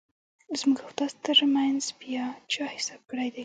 [0.59, 3.39] زموږ او ستاسو ترمنځ بیا چا حساب کړیدی؟